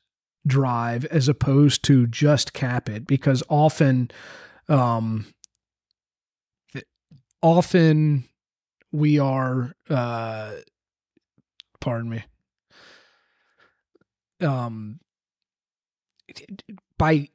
[0.46, 4.12] drive as opposed to just cap it because often,
[4.68, 5.28] um,
[7.42, 8.26] often
[8.92, 10.52] we are, uh,
[11.80, 12.24] pardon me,
[14.42, 15.00] um,
[17.02, 17.28] by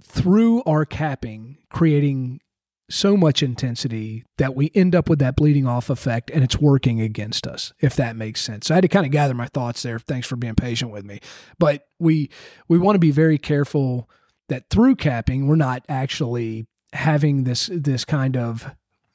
[0.00, 2.40] through our capping, creating
[2.88, 7.00] so much intensity that we end up with that bleeding off effect and it's working
[7.00, 8.68] against us if that makes sense.
[8.68, 9.98] So i had to kind of gather my thoughts there.
[9.98, 11.18] Thanks for being patient with me.
[11.58, 12.30] But we
[12.68, 14.08] we want to be very careful
[14.48, 18.70] that through capping we're not actually having this this kind of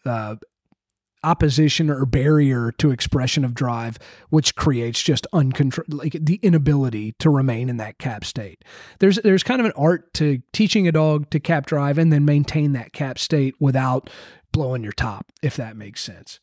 [0.05, 0.35] uh,
[1.23, 3.97] opposition or barrier to expression of drive,
[4.29, 8.63] which creates just uncontrolled, like the inability to remain in that cap state.
[8.99, 12.25] There's there's kind of an art to teaching a dog to cap drive and then
[12.25, 14.09] maintain that cap state without
[14.51, 16.39] blowing your top, if that makes sense.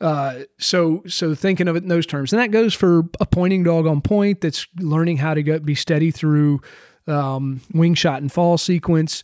[0.00, 3.62] Uh, so so thinking of it in those terms, and that goes for a pointing
[3.62, 6.60] dog on point that's learning how to go, be steady through
[7.06, 9.22] um, wing shot and fall sequence.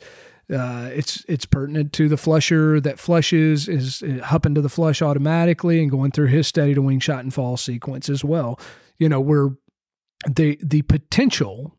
[0.52, 5.80] Uh, it's it's pertinent to the flusher that flushes is hopping to the flush automatically
[5.80, 8.58] and going through his steady to wing shot and fall sequence as well.
[8.98, 9.50] You know, we're
[10.28, 11.76] the the potential.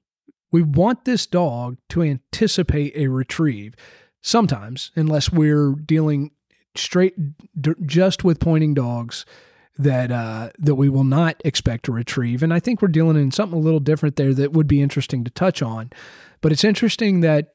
[0.52, 3.76] We want this dog to anticipate a retrieve
[4.22, 6.32] sometimes, unless we're dealing
[6.76, 7.14] straight
[7.60, 9.26] d- just with pointing dogs
[9.78, 12.44] that uh, that we will not expect to retrieve.
[12.44, 15.24] And I think we're dealing in something a little different there that would be interesting
[15.24, 15.90] to touch on.
[16.42, 17.54] But it's interesting that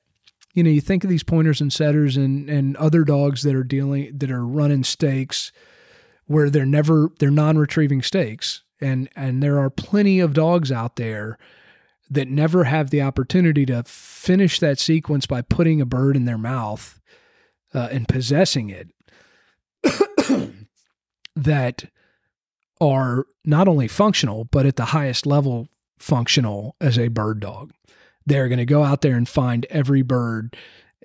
[0.57, 3.63] you know, you think of these pointers and setters and and other dogs that are
[3.63, 5.53] dealing that are running stakes
[6.25, 8.63] where they're never they're non-retrieving stakes.
[8.81, 11.37] And and there are plenty of dogs out there
[12.09, 16.39] that never have the opportunity to finish that sequence by putting a bird in their
[16.39, 17.01] mouth
[17.75, 18.89] uh, and possessing it
[21.37, 21.85] that
[22.81, 27.73] are not only functional but at the highest level functional as a bird dog
[28.27, 30.57] they're going to go out there and find every bird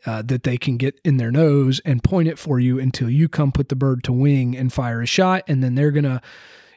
[0.06, 3.30] uh, that they can get in their nose and point it for you until you
[3.30, 5.44] come put the bird to wing and fire a shot.
[5.48, 6.22] And then they're going to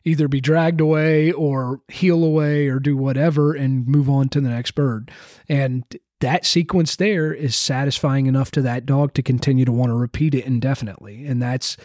[0.04, 4.50] either be dragged away or heel away or do whatever and move on to the
[4.50, 5.11] next bird.
[5.48, 5.85] And
[6.20, 10.35] that sequence there is satisfying enough to that dog to continue to want to repeat
[10.35, 11.26] it indefinitely.
[11.26, 11.76] And that's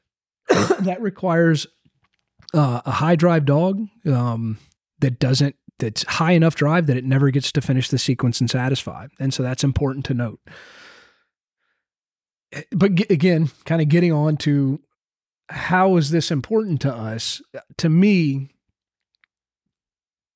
[0.48, 1.66] that requires
[2.52, 4.58] uh, a high drive dog um,
[5.00, 8.50] that doesn't that's high enough drive that it never gets to finish the sequence and
[8.50, 9.06] satisfy.
[9.18, 10.40] And so that's important to note.
[12.52, 14.80] Eh, but g- again, kind of getting on to
[15.48, 17.42] how is this important to us?
[17.78, 18.50] To me,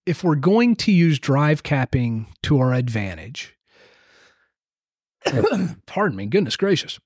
[0.06, 3.56] if we're going to use drive capping to our advantage,
[5.86, 6.98] pardon me, goodness gracious.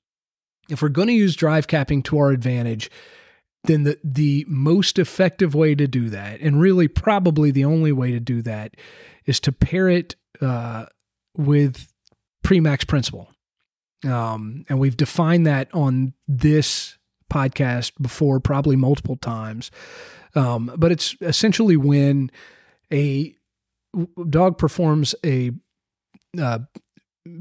[0.68, 2.90] If we're going to use drive capping to our advantage,
[3.64, 8.10] then the the most effective way to do that, and really probably the only way
[8.10, 8.76] to do that,
[9.26, 10.86] is to pair it uh,
[11.36, 11.92] with
[12.44, 13.28] Premack principle.
[14.04, 16.98] Um, and we've defined that on this
[17.32, 19.70] podcast before, probably multiple times.
[20.34, 22.30] Um, but it's essentially when
[22.92, 23.34] a
[24.28, 25.52] dog performs a
[26.40, 26.60] uh,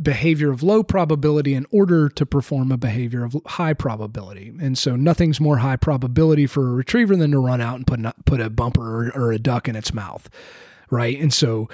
[0.01, 4.53] behavior of low probability in order to perform a behavior of high probability.
[4.61, 7.99] And so nothing's more high probability for a retriever than to run out and put,
[8.25, 10.29] put a bumper or, or a duck in its mouth.
[10.91, 11.19] Right.
[11.19, 11.67] And so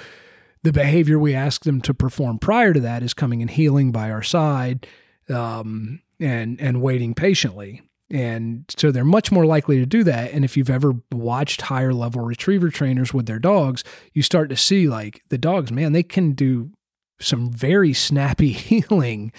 [0.64, 4.10] the behavior we ask them to perform prior to that is coming and heeling by
[4.10, 4.88] our side
[5.30, 7.82] um, and, and waiting patiently.
[8.10, 10.32] And so they're much more likely to do that.
[10.32, 14.56] And if you've ever watched higher level retriever trainers with their dogs, you start to
[14.56, 16.72] see like the dogs, man, they can do
[17.20, 19.32] some very snappy heeling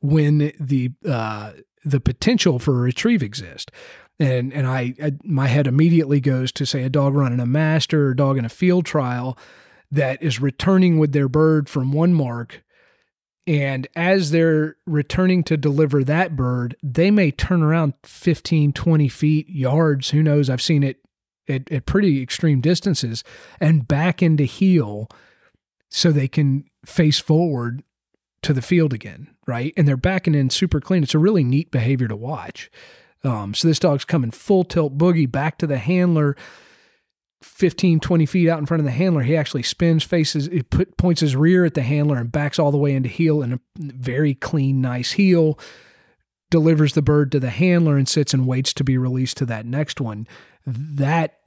[0.00, 1.52] when the uh,
[1.84, 3.70] the potential for a retrieve exists.
[4.18, 8.08] And and I, I, my head immediately goes to say a dog running a master
[8.08, 9.36] or dog in a field trial
[9.90, 12.62] that is returning with their bird from one mark.
[13.46, 19.48] And as they're returning to deliver that bird, they may turn around 15, 20 feet,
[19.50, 20.48] yards, who knows?
[20.48, 21.00] I've seen it
[21.46, 23.22] at, at pretty extreme distances
[23.60, 25.08] and back into heel
[25.94, 27.84] so they can face forward
[28.42, 29.72] to the field again, right?
[29.76, 31.04] And they're backing in super clean.
[31.04, 32.68] It's a really neat behavior to watch.
[33.22, 36.36] Um, so this dog's coming full tilt boogie back to the handler,
[37.42, 39.22] 15, 20 feet out in front of the handler.
[39.22, 42.72] He actually spins, faces, it put, points his rear at the handler and backs all
[42.72, 45.60] the way into heel in a very clean, nice heel.
[46.50, 49.64] delivers the bird to the handler and sits and waits to be released to that
[49.64, 50.26] next one.
[50.66, 51.38] That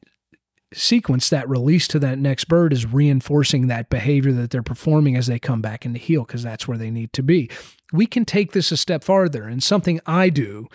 [0.74, 5.28] sequence, that release to that next bird is reinforcing that behavior that they're performing as
[5.28, 7.50] they come back into heel because that's where they need to be.
[7.94, 10.68] We can take this a step farther, and something I do,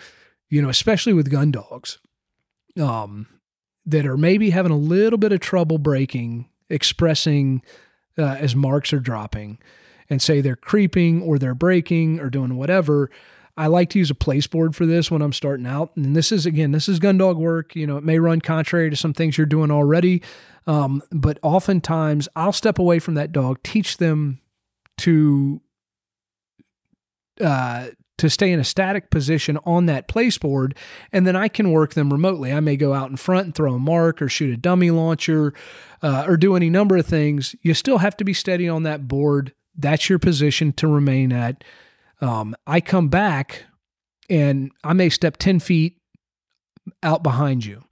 [0.49, 1.99] you know, especially with gun dogs,
[2.81, 3.27] um,
[3.85, 7.61] that are maybe having a little bit of trouble breaking, expressing
[8.17, 9.59] uh, as marks are dropping,
[10.09, 13.09] and say they're creeping or they're breaking or doing whatever.
[13.55, 15.95] I like to use a place board for this when I'm starting out.
[15.95, 17.75] And this is, again, this is gun dog work.
[17.75, 20.23] You know, it may run contrary to some things you're doing already.
[20.65, 24.39] Um, but oftentimes I'll step away from that dog, teach them
[24.99, 25.61] to,
[27.39, 27.87] uh,
[28.17, 30.77] to stay in a static position on that place board,
[31.11, 32.53] and then I can work them remotely.
[32.53, 35.53] I may go out in front and throw a mark or shoot a dummy launcher
[36.01, 37.55] uh, or do any number of things.
[37.61, 39.53] You still have to be steady on that board.
[39.75, 41.63] That's your position to remain at.
[42.23, 43.65] Um, I come back
[44.29, 45.97] and I may step 10 feet
[47.03, 47.83] out behind you.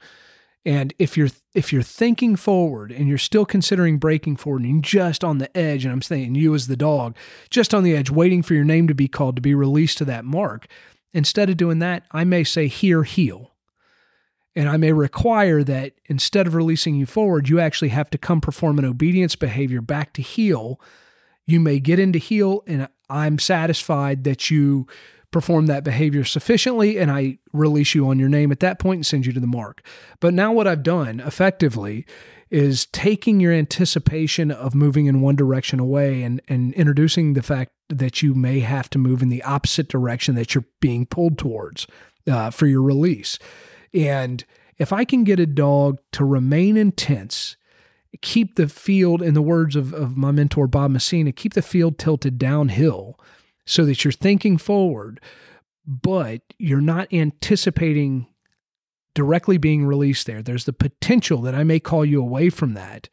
[0.65, 5.23] And if you're if you're thinking forward and you're still considering breaking forward and just
[5.23, 7.17] on the edge, and I'm saying you as the dog,
[7.49, 10.05] just on the edge, waiting for your name to be called to be released to
[10.05, 10.67] that mark,
[11.13, 13.51] instead of doing that, I may say here heel.
[14.55, 18.39] And I may require that instead of releasing you forward, you actually have to come
[18.39, 20.79] perform an obedience behavior back to heel.
[21.45, 24.87] You may get into heel, and I'm satisfied that you
[25.31, 29.05] perform that behavior sufficiently and I release you on your name at that point and
[29.05, 29.81] send you to the mark.
[30.19, 32.05] But now what I've done effectively
[32.49, 37.71] is taking your anticipation of moving in one direction away and, and introducing the fact
[37.87, 41.87] that you may have to move in the opposite direction that you're being pulled towards
[42.29, 43.39] uh, for your release.
[43.93, 44.43] And
[44.77, 47.55] if I can get a dog to remain intense
[48.21, 51.97] keep the field, in the words of, of my mentor, Bob Messina, keep the field
[51.97, 53.19] tilted downhill
[53.65, 55.19] so that you're thinking forward,
[55.85, 58.27] but you're not anticipating
[59.13, 60.41] directly being released there.
[60.41, 63.09] There's the potential that I may call you away from that.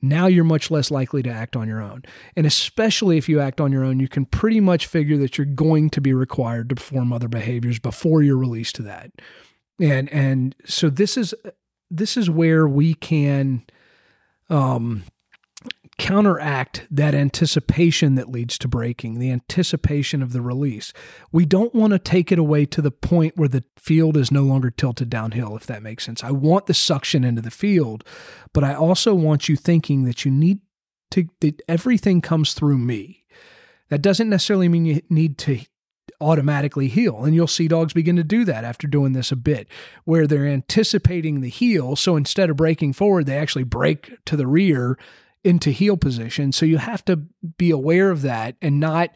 [0.00, 2.02] Now you're much less likely to act on your own.
[2.34, 5.44] And especially if you act on your own, you can pretty much figure that you're
[5.44, 9.12] going to be required to perform other behaviors before you're released to that.
[9.80, 11.34] And and so this is
[11.90, 13.64] this is where we can
[14.52, 15.04] um,
[15.98, 20.92] counteract that anticipation that leads to breaking, the anticipation of the release.
[21.30, 24.42] We don't want to take it away to the point where the field is no
[24.42, 26.22] longer tilted downhill, if that makes sense.
[26.22, 28.04] I want the suction into the field,
[28.52, 30.60] but I also want you thinking that you need
[31.12, 33.24] to, that everything comes through me.
[33.88, 35.60] That doesn't necessarily mean you need to
[36.22, 37.24] automatically heel.
[37.24, 39.68] And you'll see dogs begin to do that after doing this a bit,
[40.04, 41.96] where they're anticipating the heel.
[41.96, 44.96] So instead of breaking forward, they actually break to the rear
[45.44, 46.52] into heel position.
[46.52, 49.10] So you have to be aware of that and not.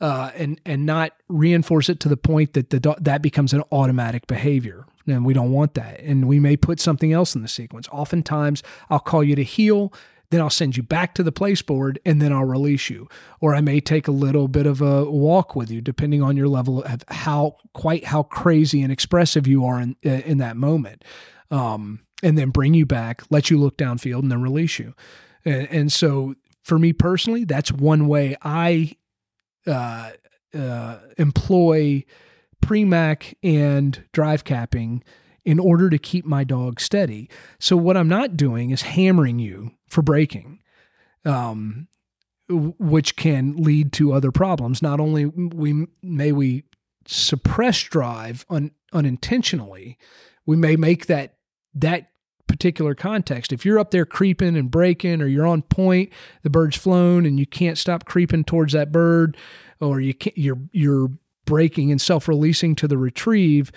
[0.00, 4.26] Uh, and and not reinforce it to the point that the that becomes an automatic
[4.26, 4.84] behavior.
[5.06, 6.00] And we don't want that.
[6.00, 7.88] And we may put something else in the sequence.
[7.92, 9.92] Oftentimes, I'll call you to heel
[10.34, 13.08] then I'll send you back to the place board and then I'll release you.
[13.40, 16.48] Or I may take a little bit of a walk with you, depending on your
[16.48, 21.04] level of how quite how crazy and expressive you are in, in that moment.
[21.50, 24.94] Um, and then bring you back, let you look downfield, and then release you.
[25.44, 28.96] And, and so for me personally, that's one way I
[29.66, 30.10] uh,
[30.54, 32.04] uh, employ
[32.64, 35.04] Premack and drive capping
[35.44, 37.28] in order to keep my dog steady.
[37.58, 40.60] So what I'm not doing is hammering you for breaking,
[41.24, 41.88] um,
[42.48, 44.82] which can lead to other problems.
[44.82, 46.64] Not only we may we
[47.06, 49.96] suppress drive un, unintentionally,
[50.44, 51.36] we may make that
[51.74, 52.10] that
[52.46, 53.52] particular context.
[53.52, 57.38] If you're up there creeping and breaking, or you're on point, the bird's flown, and
[57.38, 59.36] you can't stop creeping towards that bird,
[59.80, 61.10] or you can't, you're you're
[61.46, 63.70] breaking and self-releasing to the retrieve.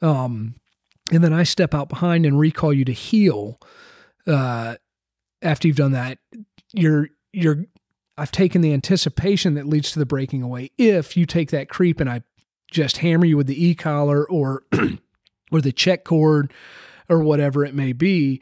[0.00, 0.54] Um,
[1.12, 3.58] and then I step out behind and recall you to heel.
[4.26, 4.76] Uh,
[5.42, 6.18] after you've done that,
[6.72, 7.64] you're you're
[8.16, 10.70] I've taken the anticipation that leads to the breaking away.
[10.76, 12.22] If you take that creep and I
[12.70, 14.64] just hammer you with the e collar or
[15.52, 16.52] or the check cord
[17.08, 18.40] or whatever it may be,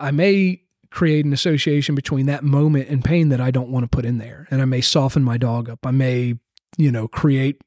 [0.00, 3.88] I may create an association between that moment and pain that I don't want to
[3.88, 5.86] put in there, and I may soften my dog up.
[5.86, 6.34] I may
[6.76, 7.60] you know create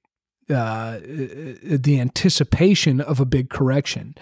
[0.49, 4.15] uh, the anticipation of a big correction.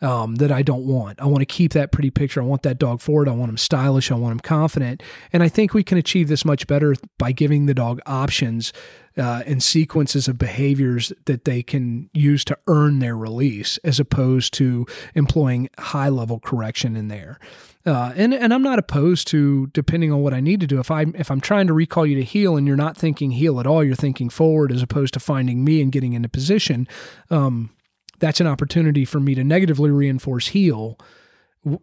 [0.00, 1.20] Um, that I don't want.
[1.20, 2.40] I want to keep that pretty picture.
[2.40, 3.28] I want that dog forward.
[3.28, 4.10] I want him stylish.
[4.10, 5.02] I want him confident.
[5.32, 8.72] And I think we can achieve this much better by giving the dog options
[9.16, 14.54] uh, and sequences of behaviors that they can use to earn their release, as opposed
[14.54, 17.40] to employing high level correction in there.
[17.84, 20.78] Uh, and and I'm not opposed to depending on what I need to do.
[20.78, 23.58] If I if I'm trying to recall you to heel and you're not thinking heel
[23.60, 26.86] at all, you're thinking forward as opposed to finding me and getting into position.
[27.30, 27.70] Um,
[28.18, 30.98] that's an opportunity for me to negatively reinforce heel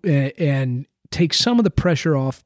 [0.03, 2.43] and take some of the pressure off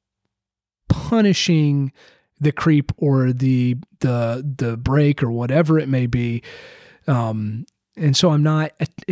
[0.87, 1.91] punishing
[2.39, 6.41] the creep or the the the break or whatever it may be.
[7.07, 7.65] Um,
[7.99, 8.71] and so i'm not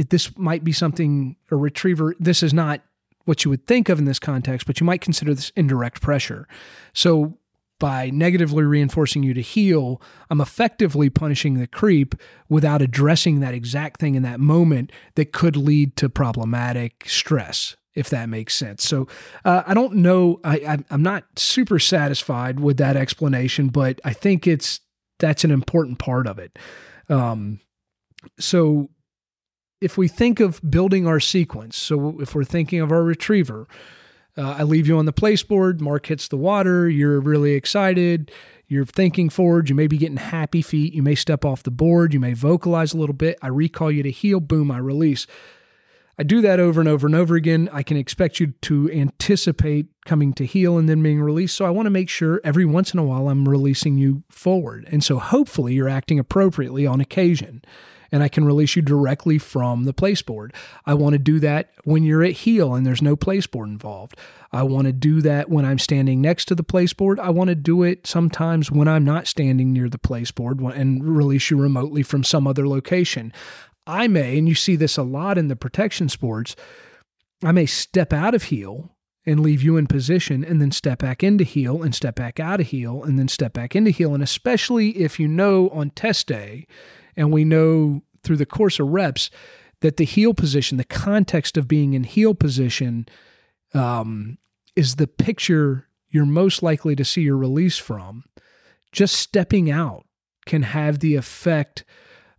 [0.10, 2.82] this might be something a retriever this is not
[3.26, 6.48] what you would think of in this context but you might consider this indirect pressure.
[6.94, 7.38] So
[7.80, 12.16] by negatively reinforcing you to heel, I'm effectively punishing the creep
[12.50, 18.10] without addressing that exact thing in that moment that could lead to problematic stress, if
[18.10, 18.84] that makes sense.
[18.84, 19.08] So
[19.46, 20.40] uh, I don't know.
[20.44, 24.80] I, I'm not super satisfied with that explanation, but I think it's
[25.20, 26.58] that's an important part of it.
[27.10, 27.60] Um,
[28.40, 28.90] so
[29.82, 33.68] if we think of building our sequence, so if we're thinking of our retriever,
[34.38, 35.82] uh, I leave you on the place board.
[35.82, 36.90] Mark hits the water.
[36.90, 38.32] You're really excited.
[38.68, 39.70] You're thinking forward.
[39.70, 40.94] You may be getting happy feet.
[40.94, 42.14] You may step off the board.
[42.14, 43.38] You may vocalize a little bit.
[43.42, 44.40] I recall you to heel.
[44.40, 45.26] Boom, I release.
[46.20, 47.70] I do that over and over and over again.
[47.72, 51.56] I can expect you to anticipate coming to heel and then being released.
[51.56, 54.88] So I want to make sure every once in a while I'm releasing you forward.
[54.92, 57.62] And so hopefully you're acting appropriately on occasion
[58.12, 60.54] and I can release you directly from the place board.
[60.86, 64.18] I want to do that when you're at heel and there's no place board involved.
[64.52, 67.20] I want to do that when I'm standing next to the place board.
[67.20, 71.04] I want to do it sometimes when I'm not standing near the place board and
[71.04, 73.34] release you remotely from some other location.
[73.86, 76.56] I may, and you see this a lot in the protection sports,
[77.44, 81.22] I may step out of heel and leave you in position and then step back
[81.22, 84.14] into heel and step back out of heel and then step back into heel.
[84.14, 86.66] And especially if you know on test day
[87.18, 89.30] and we know through the course of reps
[89.82, 93.08] that the heel position, the context of being in heel position,
[93.74, 94.38] um,
[94.76, 98.24] is the picture you're most likely to see your release from.
[98.92, 100.06] Just stepping out
[100.46, 101.84] can have the effect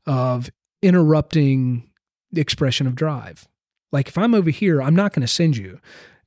[0.06, 0.50] of
[0.80, 1.90] interrupting
[2.32, 3.46] the expression of drive.
[3.92, 5.80] Like if I'm over here, I'm not going to send you.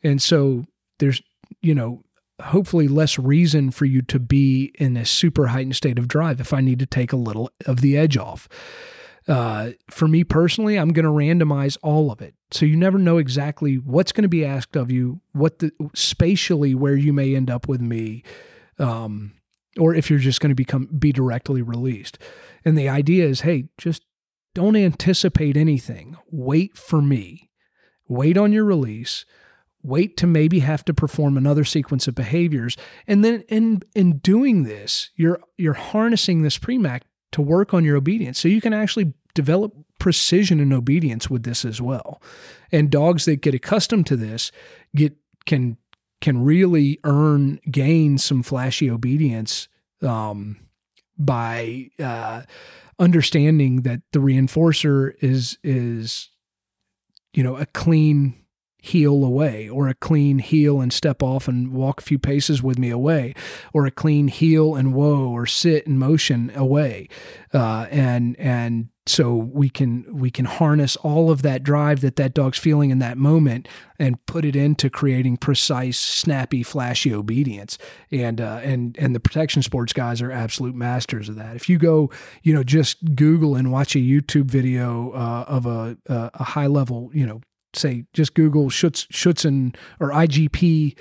[0.04, 0.66] And so
[1.00, 1.22] there's,
[1.62, 2.04] you know,
[2.42, 6.54] hopefully less reason for you to be in a super heightened state of drive if
[6.54, 8.48] I need to take a little of the edge off.
[9.28, 12.34] Uh, for me personally, I'm going to randomize all of it.
[12.50, 16.74] So you never know exactly what's going to be asked of you, what the spatially
[16.74, 18.24] where you may end up with me,
[18.80, 19.34] um,
[19.80, 22.18] or if you're just going to become be directly released.
[22.66, 24.04] And the idea is, hey, just
[24.54, 26.18] don't anticipate anything.
[26.30, 27.50] Wait for me.
[28.10, 29.24] Wait on your release
[29.84, 32.78] wait to maybe have to perform another sequence of behaviors.
[33.08, 37.02] And then in in doing this you're you're harnessing this Premack
[37.32, 38.40] to work on your obedience.
[38.40, 42.22] So you can actually develop precision and obedience with this as well.
[42.72, 44.52] And dogs that get accustomed to this
[44.96, 45.16] get
[45.46, 45.78] can
[46.22, 49.68] can really earn gain some flashy obedience
[50.02, 50.58] um,
[51.18, 52.44] by uh,
[53.00, 56.30] understanding that the reinforcer is is
[57.34, 58.41] you know a clean
[58.82, 62.80] heel away, or a clean heel and step off and walk a few paces with
[62.80, 63.34] me away,
[63.74, 67.08] or a clean heel and whoa, or sit in motion away,
[67.54, 72.34] uh, and and so we can we can harness all of that drive that that
[72.34, 73.68] dog's feeling in that moment
[74.00, 77.78] and put it into creating precise, snappy, flashy obedience.
[78.12, 81.56] And uh, and and the protection sports guys are absolute masters of that.
[81.56, 82.10] If you go,
[82.42, 87.12] you know, just Google and watch a YouTube video uh, of a a high level,
[87.14, 87.42] you know,
[87.74, 90.98] say just Google Schutz, Schutzhund or IGP,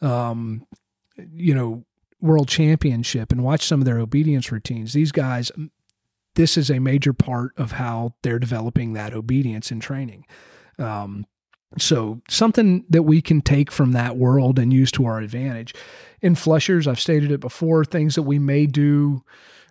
[0.00, 0.66] um,
[1.32, 1.84] you know,
[2.20, 4.92] world championship and watch some of their obedience routines.
[4.92, 5.52] These guys,
[6.34, 10.24] this is a major part of how they're developing that obedience in training.
[10.78, 11.26] Um,
[11.78, 15.74] so something that we can take from that world and use to our advantage.
[16.20, 19.22] In flushers, I've stated it before, things that we may do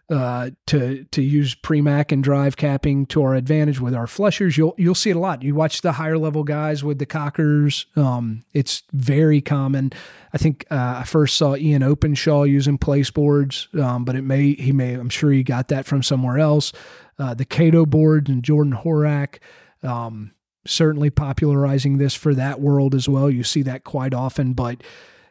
[0.10, 4.58] uh, to to use Premack and drive capping to our advantage with our flushers.
[4.58, 5.44] You'll you'll see it a lot.
[5.44, 7.86] You watch the higher level guys with the cockers.
[7.96, 9.92] Um, it's very common.
[10.34, 14.54] I think uh, I first saw Ian Openshaw using place boards, um, but it may
[14.54, 16.72] he may I'm sure he got that from somewhere else.
[17.20, 19.40] Uh, the Cato boards and Jordan Horak.
[19.84, 20.32] Um,
[20.66, 23.30] certainly popularizing this for that world as well.
[23.30, 24.84] You see that quite often, but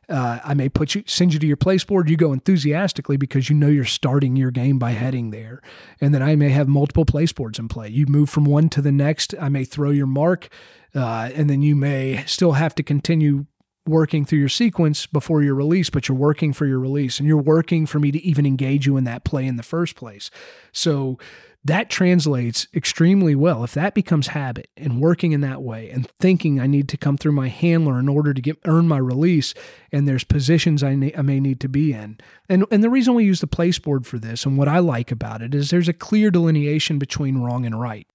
[0.08, 2.08] Uh, I may put you send you to your place board.
[2.08, 5.60] You go enthusiastically because you know you're starting your game by heading there,
[6.00, 7.88] and then I may have multiple place boards in play.
[7.88, 9.34] You move from one to the next.
[9.40, 10.48] I may throw your mark,
[10.94, 13.46] uh, and then you may still have to continue
[13.86, 17.36] working through your sequence before your release, but you're working for your release, and you're
[17.36, 20.30] working for me to even engage you in that play in the first place.
[20.72, 21.18] So
[21.66, 23.64] that translates extremely well.
[23.64, 27.16] If that becomes habit and working in that way and thinking I need to come
[27.16, 29.52] through my handler in order to get earn my release,
[29.90, 32.18] and there's positions I, I may need to be in.
[32.48, 35.10] And, and the reason we use the place board for this and what I like
[35.10, 38.06] about it is there's a clear delineation between wrong and right.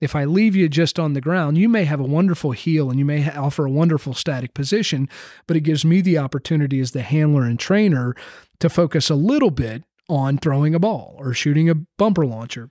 [0.00, 2.98] If I leave you just on the ground, you may have a wonderful heel and
[2.98, 5.08] you may offer a wonderful static position,
[5.46, 8.14] but it gives me the opportunity as the handler and trainer
[8.60, 12.70] to focus a little bit on throwing a ball or shooting a bumper launcher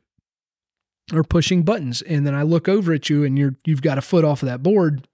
[1.14, 4.02] or pushing buttons and then I look over at you and you're you've got a
[4.02, 5.08] foot off of that board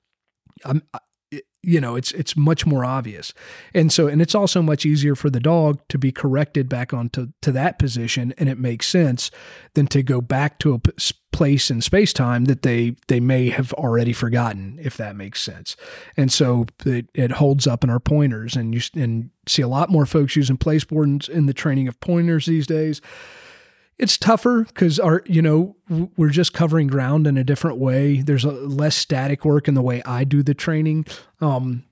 [0.65, 0.81] I'm
[1.63, 3.33] you know it's it's much more obvious.
[3.73, 7.27] And so and it's also much easier for the dog to be corrected back onto
[7.41, 9.31] to that position and it makes sense
[9.73, 13.73] than to go back to a place in space time that they they may have
[13.73, 15.75] already forgotten if that makes sense.
[16.17, 19.89] And so it, it holds up in our pointers and you and see a lot
[19.89, 23.01] more folks using place boards in the training of pointers these days
[23.97, 25.75] it's tougher because our you know
[26.17, 28.21] we're just covering ground in a different way.
[28.21, 31.05] There's a less static work in the way i do the training.
[31.41, 31.85] Um,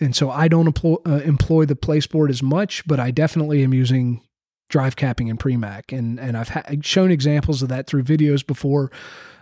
[0.00, 3.62] and so i don't employ, uh, employ the place board as much but i definitely
[3.62, 4.22] am using
[4.68, 5.96] drive capping and Premack.
[5.96, 8.90] And and i've ha- shown examples of that through videos before.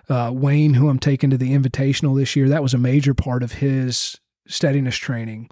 [0.08, 3.44] Uh, wayne who i'm taking to the invitational this year that was a major part
[3.44, 5.48] of his steadiness training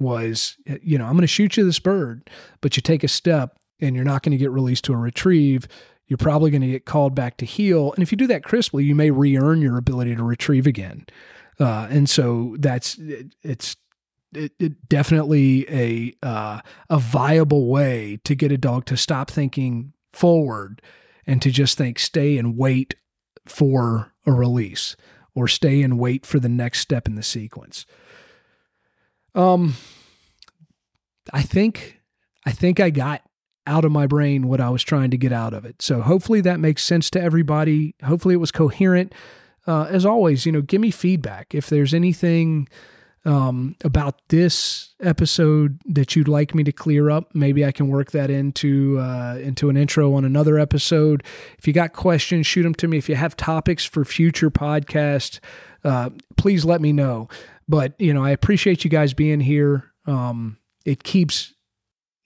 [0.00, 2.28] was you know i'm going to shoot you this bird
[2.60, 5.68] but you take a step and you're not going to get released to a retrieve
[6.10, 7.92] you're probably going to get called back to heel.
[7.92, 11.06] And if you do that crisply, you may re earn your ability to retrieve again.
[11.60, 13.76] Uh, and so that's it, it's
[14.34, 19.92] it, it definitely a uh, a viable way to get a dog to stop thinking
[20.12, 20.82] forward
[21.26, 22.96] and to just think stay and wait
[23.46, 24.96] for a release
[25.36, 27.86] or stay and wait for the next step in the sequence.
[29.36, 29.76] Um,
[31.32, 32.00] I think
[32.44, 33.22] I think I got
[33.66, 35.82] out of my brain what I was trying to get out of it.
[35.82, 37.94] So hopefully that makes sense to everybody.
[38.04, 39.14] Hopefully it was coherent.
[39.66, 42.66] Uh, as always, you know, give me feedback if there's anything
[43.24, 47.34] um, about this episode that you'd like me to clear up.
[47.34, 51.22] Maybe I can work that into uh, into an intro on another episode.
[51.58, 52.96] If you got questions, shoot them to me.
[52.96, 55.38] If you have topics for future podcasts,
[55.84, 57.28] uh, please let me know.
[57.68, 59.92] But you know, I appreciate you guys being here.
[60.06, 60.56] Um,
[60.86, 61.52] it keeps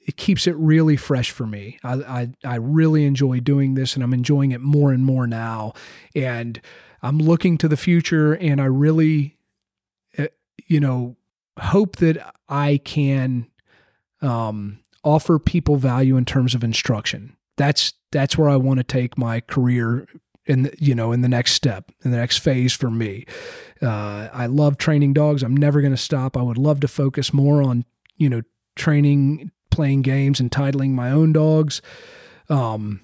[0.07, 1.79] it keeps it really fresh for me.
[1.83, 5.73] I, I, I really enjoy doing this, and I'm enjoying it more and more now.
[6.15, 6.61] And
[7.03, 9.37] I'm looking to the future, and I really,
[10.19, 10.29] eh,
[10.67, 11.17] you know,
[11.59, 13.47] hope that I can
[14.21, 17.37] um, offer people value in terms of instruction.
[17.57, 20.07] That's that's where I want to take my career
[20.47, 23.25] in the, you know in the next step in the next phase for me.
[23.81, 25.43] Uh, I love training dogs.
[25.43, 26.37] I'm never going to stop.
[26.37, 27.85] I would love to focus more on
[28.17, 28.43] you know
[28.77, 31.83] training playing games and titling my own dogs,
[32.49, 33.01] um,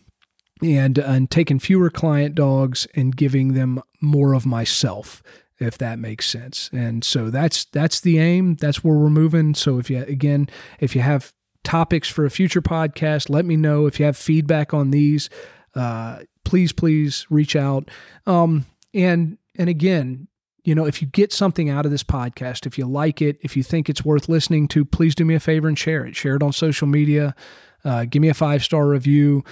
[0.63, 5.23] and and taking fewer client dogs and giving them more of myself,
[5.59, 6.71] if that makes sense.
[6.73, 8.57] And so that's that's the aim.
[8.57, 9.55] That's where we're moving.
[9.55, 10.49] So if you again,
[10.79, 11.33] if you have
[11.65, 13.87] topics for a future podcast, let me know.
[13.87, 15.29] If you have feedback on these,
[15.75, 17.91] uh, please please reach out.
[18.27, 20.29] Um, and and again,
[20.65, 23.57] you know, if you get something out of this podcast, if you like it, if
[23.57, 26.17] you think it's worth listening to, please do me a favor and share it.
[26.17, 27.35] Share it on social media.
[27.85, 29.45] Uh, give me a five star review.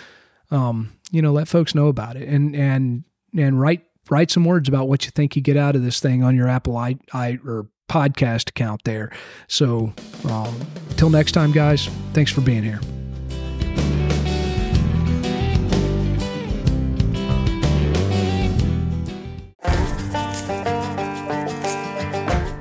[0.51, 3.05] Um, you know, let folks know about it and and
[3.37, 6.23] and write write some words about what you think you get out of this thing
[6.23, 9.11] on your Apple i, I or podcast account there.
[9.49, 9.93] So,
[10.29, 10.61] um,
[10.97, 11.87] till next time, guys.
[12.13, 12.81] Thanks for being here.